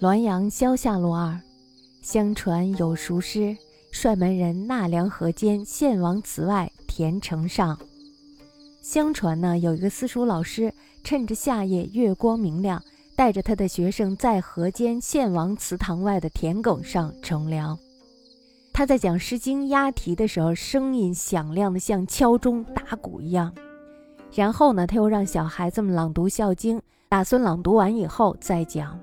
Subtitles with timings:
[0.00, 1.38] 滦阳萧下路二，
[2.00, 3.54] 相传有熟师，
[3.92, 7.78] 率门人纳凉河间献王祠外田城上。
[8.82, 10.72] 相传呢，有一个私塾老师，
[11.04, 12.82] 趁着夏夜月光明亮，
[13.14, 17.78] 带着他的学生在河间献王祠堂外的田埂上乘凉。
[18.80, 23.54] 他在讲《诗经》押题的时候，声音响亮的像敲钟打鼓一样。
[24.32, 28.98] 然后呢，他又让小孩子们朗读《孝经》，打算朗读完以后再讲。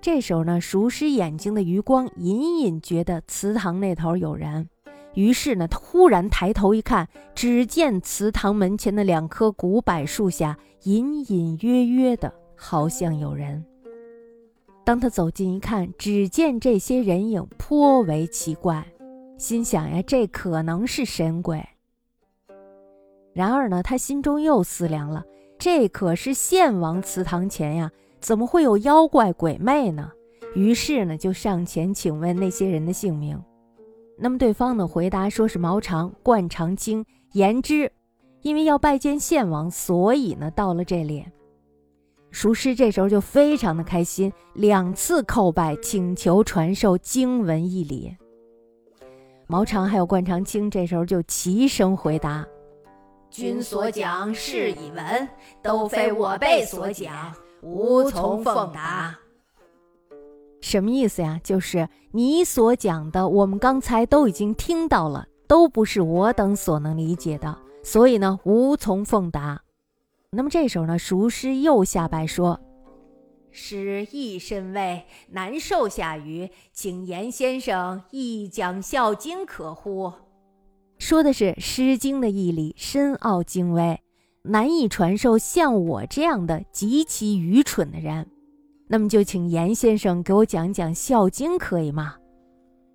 [0.00, 4.68] 这时候呢，熟师眼睛的余光隐隐觉得祠堂那头有人，
[5.14, 13.64] 于是呢，突然抬头一看，只见祠堂门前的两棵古柏树下，隐隐约约的，好像有人。
[14.84, 18.84] 当他走近一看，只见这些人影颇为奇怪，
[19.42, 21.60] 心想呀，这可能是神鬼。
[23.32, 25.24] 然而呢，他心中又思量了，
[25.58, 27.90] 这可是献王祠堂前呀。
[28.20, 30.12] 怎么会有妖怪鬼魅呢？
[30.54, 33.36] 于是呢，就上前请问那些人的姓名。
[34.16, 37.90] 那么对方呢，回答说是毛长、冠长青、言之，
[38.42, 41.26] 因为要拜见献王，所以呢到了这里。
[42.30, 48.16] 熟师这时候就非常的开心，两次叩拜，请求传授经文一礼。
[49.52, 52.42] 毛长还有灌长青这时候就齐声回答
[53.28, 55.28] ：“君所讲是以闻，
[55.60, 59.14] 都非我辈所讲。”无从奉答，
[60.62, 61.38] 什么意思呀？
[61.44, 69.60] 就是你所讲的，我们刚才都已经听到了，都不是我等所能理解的，所以呢，无从奉答。
[70.30, 72.58] 那么这时候呢，熟师又下拜说
[73.52, 80.12] ：“师亦甚微，难受下愚，请严先生一讲《孝经》可乎？”
[80.98, 84.00] 说的是《诗经》的义理，深奥精微。
[84.44, 88.28] 难以传授像我这样的极其愚蠢的人，
[88.88, 92.16] 那么就请严先生给我讲讲《孝经》，可以吗？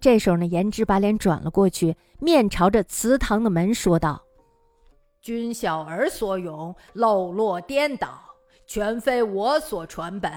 [0.00, 4.22] 这时候呢，颜之把脸转了过去，面朝着祠堂的门说道
[5.20, 8.18] ：“君小儿所咏，漏落颠倒，
[8.66, 10.30] 全非我所传本，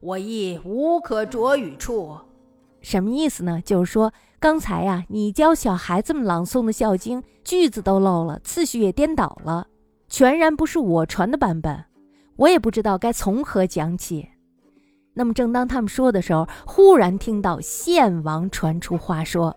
[0.00, 2.16] 我亦无可着语处。
[2.80, 3.60] 什么意思呢？
[3.64, 9.66] 就是说刚才呀，你教小孩子们朗诵的《孝经》，句子都漏了，次序也颠倒了。”
[10.08, 11.84] 全然不是我传的版本，
[12.36, 14.28] 我也不知道该从何讲起。
[15.14, 19.56] 那么，正当他们说的时候，忽然听到献王传出话说：“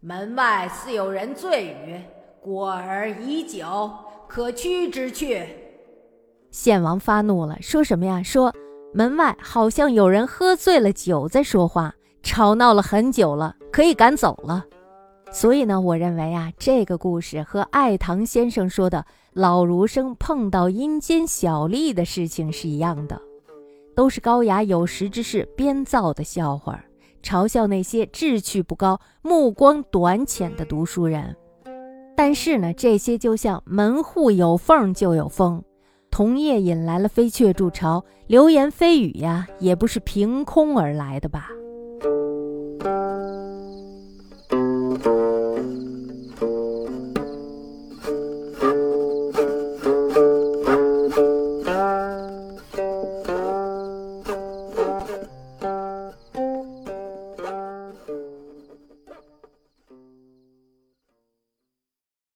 [0.00, 2.00] 门外似有人醉语，
[2.40, 3.90] 果而已久，
[4.26, 5.46] 可驱之去。”
[6.50, 8.22] 献王发怒了，说什么呀？
[8.22, 8.54] 说
[8.92, 14.64] 门外好像有人喝醉了酒在说话，吵闹了很久了，可以赶走了。
[15.32, 23.20] 所以呢，我认为啊，这个故事和爱堂先生说的老儒生碰到阴间小吏的事情是一样的，
[23.94, 26.82] 都是高雅有识之士编造的笑话，
[27.22, 31.36] 嘲笑那些志趣不高、目光短浅的读书人。
[32.16, 35.62] 但是呢，这些就像门户有缝就有风，
[36.20, 41.48] 红叶引来了飞雀筑巢，流言蜚语呀，也不是凭空而来的吧。